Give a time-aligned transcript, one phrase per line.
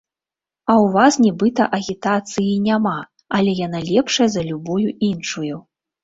[0.67, 2.93] А ў вас нібыта агітацыі і няма,
[3.39, 5.55] але яна лепшая за любую іншую.